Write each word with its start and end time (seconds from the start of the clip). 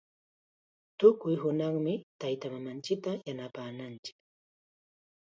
Tukuy 0.99 1.35
hunaqmi 1.41 1.93
taytamamanchikta 2.21 3.11
yanapananchik. 3.27 4.17